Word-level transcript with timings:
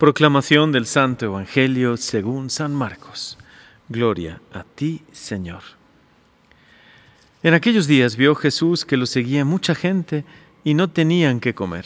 Proclamación 0.00 0.72
del 0.72 0.86
Santo 0.86 1.26
Evangelio 1.26 1.98
según 1.98 2.48
San 2.48 2.74
Marcos. 2.74 3.36
Gloria 3.90 4.40
a 4.50 4.64
ti, 4.64 5.02
Señor. 5.12 5.60
En 7.42 7.52
aquellos 7.52 7.86
días 7.86 8.16
vio 8.16 8.34
Jesús 8.34 8.86
que 8.86 8.96
lo 8.96 9.04
seguía 9.04 9.44
mucha 9.44 9.74
gente 9.74 10.24
y 10.64 10.72
no 10.72 10.88
tenían 10.88 11.38
que 11.38 11.54
comer. 11.54 11.84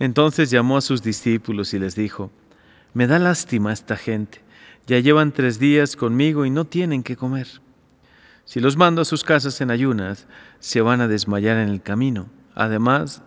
Entonces 0.00 0.50
llamó 0.50 0.76
a 0.76 0.80
sus 0.80 1.04
discípulos 1.04 1.72
y 1.72 1.78
les 1.78 1.94
dijo, 1.94 2.32
Me 2.94 3.06
da 3.06 3.20
lástima 3.20 3.72
esta 3.72 3.96
gente, 3.96 4.42
ya 4.88 4.98
llevan 4.98 5.30
tres 5.30 5.60
días 5.60 5.94
conmigo 5.94 6.46
y 6.46 6.50
no 6.50 6.64
tienen 6.64 7.04
que 7.04 7.14
comer. 7.14 7.46
Si 8.44 8.58
los 8.58 8.76
mando 8.76 9.02
a 9.02 9.04
sus 9.04 9.22
casas 9.22 9.60
en 9.60 9.70
ayunas, 9.70 10.26
se 10.58 10.80
van 10.80 11.00
a 11.00 11.06
desmayar 11.06 11.58
en 11.58 11.68
el 11.68 11.80
camino. 11.80 12.28
Además, 12.56 13.22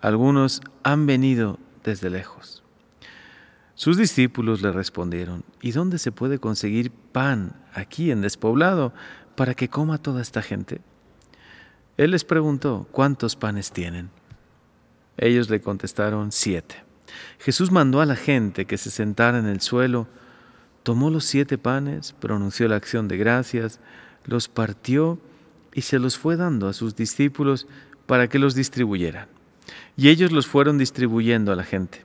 algunos 0.00 0.60
han 0.84 1.06
venido 1.06 1.58
desde 1.82 2.08
lejos. 2.08 2.63
Sus 3.76 3.96
discípulos 3.96 4.62
le 4.62 4.70
respondieron, 4.70 5.44
¿y 5.60 5.72
dónde 5.72 5.98
se 5.98 6.12
puede 6.12 6.38
conseguir 6.38 6.92
pan 6.92 7.56
aquí 7.72 8.12
en 8.12 8.20
despoblado 8.20 8.92
para 9.34 9.54
que 9.54 9.68
coma 9.68 9.98
toda 9.98 10.22
esta 10.22 10.42
gente? 10.42 10.80
Él 11.96 12.12
les 12.12 12.24
preguntó, 12.24 12.86
¿cuántos 12.92 13.34
panes 13.34 13.72
tienen? 13.72 14.10
Ellos 15.16 15.50
le 15.50 15.60
contestaron, 15.60 16.30
siete. 16.30 16.76
Jesús 17.38 17.72
mandó 17.72 18.00
a 18.00 18.06
la 18.06 18.16
gente 18.16 18.64
que 18.64 18.78
se 18.78 18.90
sentara 18.90 19.38
en 19.38 19.46
el 19.46 19.60
suelo, 19.60 20.06
tomó 20.84 21.10
los 21.10 21.24
siete 21.24 21.58
panes, 21.58 22.14
pronunció 22.20 22.68
la 22.68 22.76
acción 22.76 23.08
de 23.08 23.16
gracias, 23.16 23.80
los 24.24 24.48
partió 24.48 25.18
y 25.72 25.82
se 25.82 25.98
los 25.98 26.16
fue 26.16 26.36
dando 26.36 26.68
a 26.68 26.72
sus 26.72 26.94
discípulos 26.94 27.66
para 28.06 28.28
que 28.28 28.38
los 28.38 28.54
distribuyeran. 28.54 29.26
Y 29.96 30.08
ellos 30.10 30.30
los 30.30 30.46
fueron 30.46 30.78
distribuyendo 30.78 31.52
a 31.52 31.56
la 31.56 31.64
gente. 31.64 32.04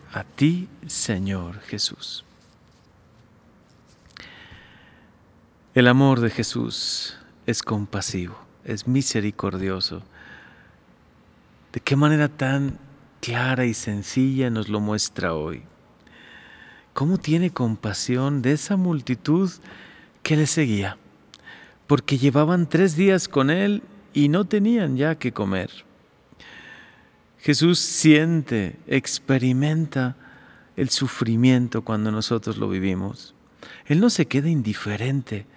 a 0.11 0.23
ti, 0.23 0.67
Señor 0.87 1.59
Jesús. 1.61 2.25
El 5.73 5.87
amor 5.87 6.19
de 6.19 6.29
Jesús 6.29 7.17
es 7.45 7.63
compasivo, 7.63 8.35
es 8.65 8.87
misericordioso. 8.87 10.03
¿De 11.71 11.79
qué 11.79 11.95
manera 11.95 12.27
tan 12.27 12.77
clara 13.21 13.65
y 13.65 13.73
sencilla 13.73 14.49
nos 14.49 14.67
lo 14.67 14.81
muestra 14.81 15.33
hoy? 15.33 15.63
¿Cómo 16.93 17.17
tiene 17.17 17.51
compasión 17.51 18.41
de 18.41 18.51
esa 18.51 18.75
multitud 18.75 19.49
que 20.23 20.35
le 20.35 20.45
seguía? 20.45 20.97
Porque 21.87 22.17
llevaban 22.17 22.67
tres 22.67 22.97
días 22.97 23.29
con 23.29 23.49
él 23.49 23.81
y 24.13 24.27
no 24.27 24.43
tenían 24.43 24.97
ya 24.97 25.15
que 25.15 25.31
comer. 25.31 25.71
Jesús 27.41 27.79
siente, 27.79 28.77
experimenta 28.85 30.15
el 30.75 30.89
sufrimiento 30.89 31.81
cuando 31.83 32.11
nosotros 32.11 32.57
lo 32.57 32.69
vivimos. 32.69 33.33
Él 33.87 33.99
no 33.99 34.11
se 34.11 34.27
queda 34.27 34.47
indiferente. 34.47 35.47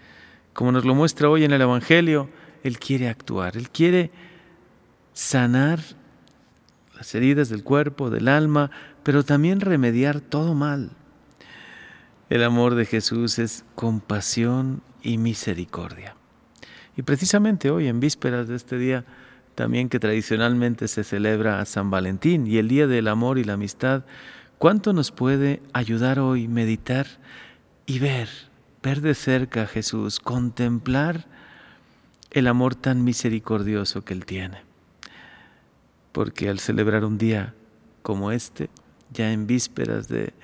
Como 0.55 0.73
nos 0.73 0.87
lo 0.87 0.95
muestra 0.95 1.29
hoy 1.29 1.45
en 1.45 1.53
el 1.53 1.61
Evangelio, 1.61 2.31
Él 2.63 2.79
quiere 2.79 3.09
actuar, 3.11 3.59
Él 3.59 3.69
quiere 3.69 4.11
sanar 5.13 5.81
las 6.97 7.15
heridas 7.15 7.51
del 7.51 7.63
cuerpo, 7.63 8.09
del 8.09 8.29
alma, 8.29 8.71
pero 9.03 9.23
también 9.23 9.61
remediar 9.61 10.21
todo 10.21 10.55
mal. 10.55 10.93
El 12.31 12.45
amor 12.45 12.77
de 12.77 12.87
Jesús 12.87 13.39
es 13.39 13.65
compasión 13.75 14.81
y 15.03 15.19
misericordia. 15.19 16.17
Y 16.97 17.03
precisamente 17.03 17.71
hoy, 17.71 17.89
en 17.89 18.01
vísperas 18.01 18.49
de 18.49 18.57
este 18.57 18.79
día, 18.79 19.05
también 19.55 19.89
que 19.89 20.01
tradicionalmente 20.01 20.89
se 20.89 21.05
celebra 21.05 21.61
a 21.61 21.65
San 21.65 21.91
Valentín 21.91 22.47
y 22.47 22.59
el 22.59 22.69
Día 22.69 22.87
del 22.87 23.09
Amor 23.09 23.39
y 23.39 23.45
la 23.45 23.55
Amistad, 23.55 24.05
¿cuánto 24.59 24.93
nos 24.93 25.11
puede 25.11 25.63
ayudar 25.73 26.19
hoy 26.19 26.49
meditar 26.49 27.07
y 27.87 27.99
ver, 27.99 28.29
ver 28.83 29.01
de 29.01 29.15
cerca 29.15 29.63
a 29.63 29.67
Jesús, 29.67 30.21
contemplar 30.21 31.27
el 32.31 32.49
amor 32.49 32.75
tan 32.75 33.05
misericordioso 33.05 34.05
que 34.05 34.15
Él 34.15 34.27
tiene? 34.27 34.63
Porque 36.13 36.49
al 36.49 36.59
celebrar 36.59 37.05
un 37.05 37.19
día 37.19 37.55
como 38.03 38.33
este, 38.33 38.71
ya 39.13 39.33
en 39.33 39.47
vísperas 39.47 40.09
de, 40.09 40.35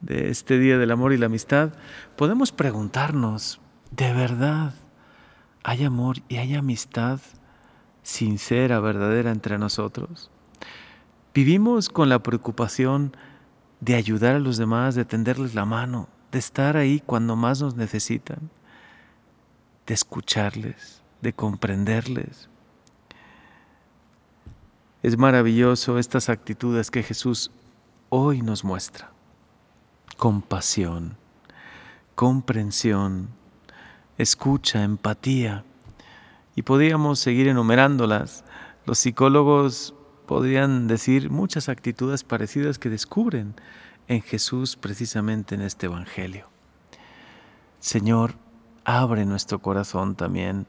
de 0.00 0.30
este 0.30 0.58
Día 0.58 0.78
del 0.78 0.90
Amor 0.90 1.12
y 1.12 1.16
la 1.16 1.26
Amistad, 1.26 1.72
podemos 2.16 2.52
preguntarnos, 2.52 3.60
¿de 3.90 4.12
verdad 4.12 4.74
hay 5.62 5.84
amor 5.84 6.18
y 6.28 6.36
hay 6.36 6.54
amistad? 6.54 7.20
Sincera, 8.08 8.80
verdadera 8.80 9.30
entre 9.30 9.58
nosotros? 9.58 10.30
¿Vivimos 11.34 11.90
con 11.90 12.08
la 12.08 12.22
preocupación 12.22 13.14
de 13.80 13.94
ayudar 13.94 14.36
a 14.36 14.40
los 14.40 14.56
demás, 14.56 14.94
de 14.94 15.04
tenderles 15.04 15.54
la 15.54 15.66
mano, 15.66 16.08
de 16.32 16.38
estar 16.38 16.76
ahí 16.76 17.02
cuando 17.04 17.36
más 17.36 17.60
nos 17.60 17.76
necesitan, 17.76 18.50
de 19.86 19.94
escucharles, 19.94 21.02
de 21.20 21.34
comprenderles? 21.34 22.48
Es 25.02 25.18
maravilloso 25.18 25.98
estas 25.98 26.30
actitudes 26.30 26.90
que 26.90 27.02
Jesús 27.02 27.50
hoy 28.08 28.40
nos 28.40 28.64
muestra. 28.64 29.12
Compasión, 30.16 31.16
comprensión, 32.14 33.28
escucha, 34.16 34.82
empatía 34.82 35.64
y 36.58 36.62
podríamos 36.62 37.20
seguir 37.20 37.46
enumerándolas. 37.46 38.44
Los 38.84 38.98
psicólogos 38.98 39.94
podrían 40.26 40.88
decir 40.88 41.30
muchas 41.30 41.68
actitudes 41.68 42.24
parecidas 42.24 42.80
que 42.80 42.90
descubren 42.90 43.54
en 44.08 44.22
Jesús 44.22 44.74
precisamente 44.74 45.54
en 45.54 45.60
este 45.60 45.86
Evangelio. 45.86 46.48
Señor, 47.78 48.34
abre 48.84 49.24
nuestro 49.24 49.60
corazón 49.60 50.16
también 50.16 50.66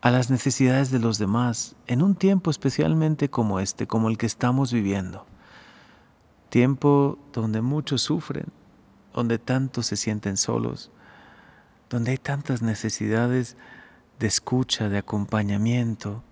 a 0.00 0.10
las 0.10 0.28
necesidades 0.28 0.90
de 0.90 0.98
los 0.98 1.18
demás 1.18 1.76
en 1.86 2.02
un 2.02 2.16
tiempo 2.16 2.50
especialmente 2.50 3.30
como 3.30 3.60
este, 3.60 3.86
como 3.86 4.08
el 4.08 4.18
que 4.18 4.26
estamos 4.26 4.72
viviendo. 4.72 5.24
Tiempo 6.48 7.16
donde 7.32 7.60
muchos 7.62 8.02
sufren, 8.02 8.46
donde 9.14 9.38
tantos 9.38 9.86
se 9.86 9.94
sienten 9.94 10.36
solos, 10.36 10.90
donde 11.88 12.10
hay 12.10 12.18
tantas 12.18 12.60
necesidades 12.60 13.56
de 14.20 14.26
escucha, 14.26 14.88
de 14.88 14.98
acompañamiento. 14.98 16.22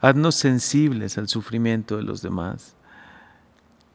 Haznos 0.00 0.36
sensibles 0.36 1.18
al 1.18 1.28
sufrimiento 1.28 1.96
de 1.96 2.04
los 2.04 2.22
demás. 2.22 2.76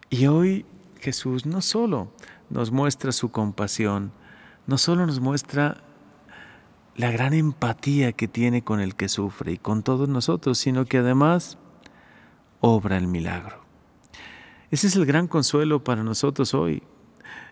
Y 0.09 0.27
hoy 0.27 0.65
Jesús 0.99 1.45
no 1.45 1.61
solo 1.61 2.11
nos 2.49 2.71
muestra 2.71 3.11
su 3.11 3.31
compasión, 3.31 4.11
no 4.67 4.77
solo 4.77 5.05
nos 5.07 5.19
muestra 5.19 5.81
la 6.95 7.09
gran 7.09 7.33
empatía 7.33 8.11
que 8.11 8.27
tiene 8.27 8.63
con 8.63 8.81
el 8.81 8.95
que 8.95 9.09
sufre 9.09 9.53
y 9.53 9.57
con 9.57 9.81
todos 9.81 10.09
nosotros, 10.09 10.57
sino 10.57 10.85
que 10.85 10.99
además 10.99 11.57
obra 12.59 12.97
el 12.97 13.07
milagro. 13.07 13.63
Ese 14.71 14.87
es 14.87 14.95
el 14.97 15.05
gran 15.05 15.27
consuelo 15.27 15.83
para 15.83 16.03
nosotros 16.03 16.53
hoy. 16.53 16.83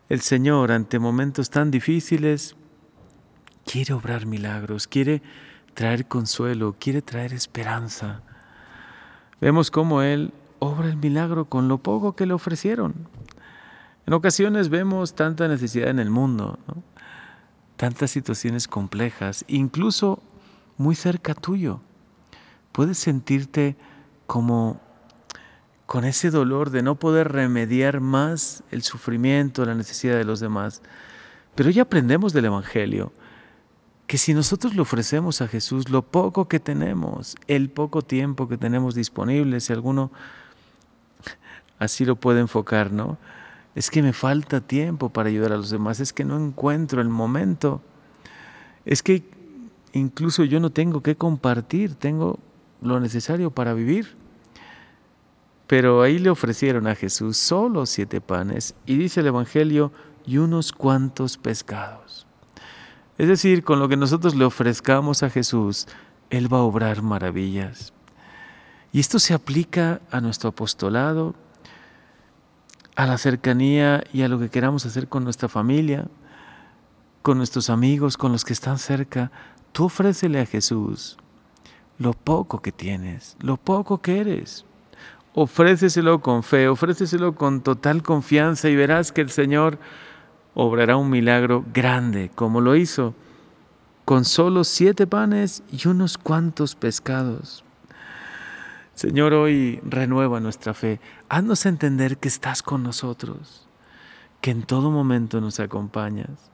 El 0.10 0.20
Señor 0.20 0.74
ante 0.74 1.00
momentos 1.00 1.50
tan 1.50 1.72
difíciles 1.72 2.58
quiere 3.74 3.96
obrar 3.96 4.28
milagros, 4.28 4.86
quiere 4.86 5.24
traer 5.74 6.06
consuelo, 6.06 6.76
quiere 6.80 7.02
traer 7.02 7.34
esperanza. 7.34 8.22
Vemos 9.42 9.72
cómo 9.72 10.04
Él 10.04 10.32
obra 10.60 10.90
el 10.90 10.98
milagro 10.98 11.46
con 11.46 11.68
lo 11.68 11.80
poco 11.80 12.16
que 12.16 12.28
le 12.28 12.36
ofrecieron. 12.36 12.94
En 14.06 14.14
ocasiones 14.14 14.70
vemos 14.70 15.16
tanta 15.16 15.48
necesidad 15.48 15.90
en 15.90 15.98
el 15.98 16.12
mundo, 16.12 16.60
tantas 17.76 18.12
situaciones 18.12 18.68
complejas, 18.68 19.44
incluso 19.48 20.22
muy 20.78 20.94
cerca 20.94 21.34
tuyo. 21.34 21.82
Puedes 22.74 23.00
sentirte 23.00 23.76
como 24.28 24.80
con 25.88 26.06
ese 26.06 26.30
dolor 26.30 26.70
de 26.70 26.84
no 26.84 26.94
poder 26.94 27.32
remediar 27.32 28.02
más 28.02 28.64
el 28.70 28.84
sufrimiento, 28.84 29.66
la 29.66 29.74
necesidad 29.74 30.16
de 30.16 30.26
los 30.26 30.40
demás. 30.40 30.84
Pero 31.56 31.72
ya 31.72 31.82
aprendemos 31.82 32.34
del 32.34 32.46
Evangelio 32.46 33.12
que 34.14 34.20
si 34.20 34.36
nosotros 34.36 34.76
le 34.76 34.82
ofrecemos 34.84 35.42
a 35.42 35.48
Jesús 35.48 35.90
lo 35.90 36.04
poco 36.04 36.48
que 36.48 36.60
tenemos, 36.60 37.36
el 37.48 37.72
poco 37.72 38.04
tiempo 38.04 38.48
que 38.48 38.60
tenemos 38.60 38.94
disponible, 38.94 39.60
si 39.60 39.74
alguno 39.74 40.12
así 41.80 42.06
lo 42.06 42.16
puede 42.16 42.40
enfocar, 42.40 42.92
¿no? 42.92 43.18
es 43.74 43.90
que 43.90 44.04
me 44.04 44.14
falta 44.14 44.62
tiempo 44.62 45.10
para 45.10 45.30
ayudar 45.30 45.52
a 45.54 45.58
los 45.58 45.72
demás, 45.72 46.00
es 46.00 46.14
que 46.14 46.26
no 46.26 46.38
encuentro 46.38 47.02
el 47.02 47.10
momento, 47.10 47.82
es 48.86 49.02
que 49.02 49.24
incluso 49.94 50.44
yo 50.44 50.60
no 50.60 50.70
tengo 50.70 51.02
que 51.02 51.16
compartir, 51.16 51.96
tengo 51.96 52.38
lo 52.84 53.00
necesario 53.00 53.50
para 53.50 53.74
vivir. 53.74 54.16
Pero 55.66 56.04
ahí 56.04 56.20
le 56.20 56.30
ofrecieron 56.30 56.86
a 56.86 56.94
Jesús 56.94 57.38
solo 57.38 57.88
siete 57.88 58.22
panes 58.22 58.76
y 58.86 58.96
dice 58.96 59.22
el 59.22 59.26
Evangelio 59.26 59.92
y 60.24 60.38
unos 60.38 60.72
cuantos 60.72 61.40
pescados. 61.40 62.28
Es 63.24 63.30
decir, 63.30 63.64
con 63.64 63.80
lo 63.80 63.88
que 63.88 63.96
nosotros 63.96 64.36
le 64.36 64.44
ofrezcamos 64.44 65.24
a 65.24 65.30
Jesús, 65.30 65.88
Él 66.30 66.54
va 66.54 66.58
a 66.58 66.64
obrar 66.64 67.02
maravillas. 67.04 67.94
Y 68.92 69.00
esto 69.00 69.18
se 69.18 69.34
aplica 69.34 70.02
a 70.12 70.20
nuestro 70.20 70.50
apostolado, 70.50 71.34
a 72.98 73.08
la 73.08 73.18
cercanía 73.18 74.04
y 74.12 74.24
a 74.24 74.28
lo 74.28 74.40
que 74.40 74.50
queramos 74.50 74.86
hacer 74.86 75.08
con 75.08 75.24
nuestra 75.24 75.48
familia, 75.48 76.10
con 77.22 77.38
nuestros 77.38 77.70
amigos, 77.70 78.18
con 78.18 78.34
los 78.34 78.44
que 78.44 78.52
están 78.52 78.78
cerca. 78.78 79.32
Tú 79.72 79.86
ofrécele 79.86 80.42
a 80.42 80.46
Jesús 80.46 81.16
lo 81.98 82.12
poco 82.12 82.62
que 82.62 82.74
tienes, 82.74 83.38
lo 83.40 83.56
poco 83.56 84.02
que 84.02 84.20
eres. 84.20 84.66
Ofréceselo 85.34 86.20
con 86.20 86.44
fe, 86.44 86.68
ofréceselo 86.68 87.36
con 87.36 87.62
total 87.62 88.04
confianza 88.04 88.68
y 88.68 88.76
verás 88.76 89.14
que 89.14 89.22
el 89.22 89.30
Señor 89.30 89.80
obrará 90.54 90.98
un 90.98 91.10
milagro 91.10 91.66
grande, 91.74 92.32
como 92.34 92.62
lo 92.62 92.76
hizo 92.76 93.16
con 94.06 94.26
solo 94.26 94.64
siete 94.64 95.08
panes 95.08 95.64
y 95.72 95.88
unos 95.88 96.18
cuantos 96.18 96.76
pescados. 96.76 97.64
Señor, 98.96 99.34
hoy 99.34 99.80
renueva 99.84 100.40
nuestra 100.40 100.74
fe. 100.74 101.00
Haznos 101.30 101.66
entender 101.66 102.18
que 102.18 102.28
estás 102.28 102.62
con 102.62 102.84
nosotros, 102.84 103.68
que 104.42 104.52
en 104.52 104.64
todo 104.64 104.92
momento 104.92 105.42
nos 105.42 105.60
acompañas. 105.60 106.52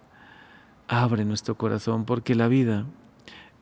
Abre 0.88 1.25
nuestro 1.25 1.56
corazón 1.56 2.06
porque 2.06 2.36
la 2.36 2.48
vida 2.48 2.86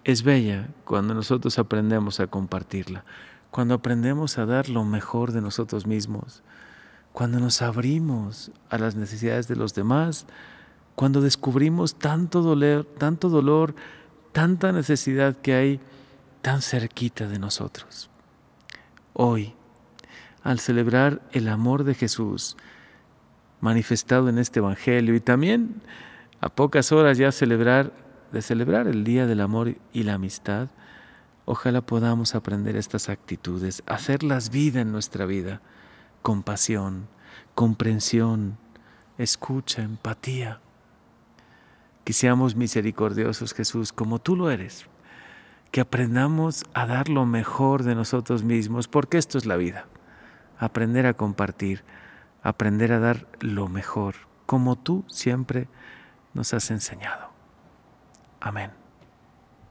es 0.04 0.24
bella 0.24 0.70
cuando 0.86 1.14
nosotros 1.14 1.58
aprendemos 1.58 2.20
a 2.20 2.28
compartirla, 2.28 3.04
cuando 3.52 3.74
aprendemos 3.74 4.38
a 4.38 4.46
dar 4.46 4.70
lo 4.70 4.86
mejor 4.86 5.32
de 5.32 5.42
nosotros 5.42 5.88
mismos, 5.88 6.44
cuando 7.18 7.40
nos 7.40 7.64
abrimos 7.64 8.52
a 8.70 8.78
las 8.78 8.96
necesidades 8.96 9.48
de 9.48 9.56
los 9.56 9.74
demás, 9.74 10.28
cuando 10.94 11.20
descubrimos 11.20 11.98
tanto 11.98 12.44
dolor, 12.44 12.86
tanto 13.00 13.30
dolor, 13.30 13.74
tanta 14.34 14.72
necesidad 14.72 15.36
que 15.36 15.56
hay 15.56 15.80
tan 16.44 16.62
cerquita 16.62 17.28
de 17.28 17.40
nosotros. 17.40 18.12
Hoy, 19.14 19.56
al 20.44 20.60
celebrar 20.60 21.24
el 21.32 21.48
amor 21.48 21.86
de 21.86 21.96
Jesús 21.96 22.56
manifestado 23.62 24.30
en 24.30 24.38
este 24.38 24.60
Evangelio 24.60 25.16
y 25.16 25.20
también 25.20 25.82
a 26.40 26.50
pocas 26.50 26.92
horas 26.92 27.18
ya 27.18 27.32
celebrar, 27.32 27.94
de 28.32 28.44
celebrar 28.44 28.88
el 28.88 29.04
Día 29.04 29.26
del 29.26 29.42
Amor 29.42 29.76
y 29.92 30.04
la 30.04 30.14
Amistad, 30.14 30.68
ojalá 31.46 31.82
podamos 31.82 32.36
aprender 32.36 32.76
estas 32.76 33.10
actitudes, 33.10 33.82
hacerlas 33.88 34.52
vida 34.52 34.82
en 34.82 34.92
nuestra 34.92 35.26
vida 35.26 35.62
compasión, 36.28 37.08
comprensión, 37.56 38.58
escucha, 39.18 39.82
empatía. 39.82 40.60
Que 42.04 42.12
seamos 42.12 42.58
misericordiosos, 42.58 43.54
Jesús, 43.54 43.94
como 43.94 44.20
tú 44.20 44.36
lo 44.36 44.52
eres. 44.52 44.88
Que 45.72 45.80
aprendamos 45.80 46.66
a 46.74 46.86
dar 46.86 47.08
lo 47.08 47.26
mejor 47.26 47.84
de 47.84 47.96
nosotros 47.96 48.44
mismos, 48.44 48.90
porque 48.90 49.18
esto 49.18 49.38
es 49.38 49.46
la 49.46 49.56
vida. 49.56 49.86
Aprender 50.60 51.06
a 51.06 51.14
compartir, 51.14 51.86
aprender 52.44 52.92
a 52.92 53.00
dar 53.00 53.26
lo 53.40 53.70
mejor, 53.70 54.16
como 54.46 54.76
tú 54.76 55.06
siempre 55.08 55.70
nos 56.34 56.54
has 56.54 56.72
enseñado. 56.72 57.30
Amén. 58.42 58.87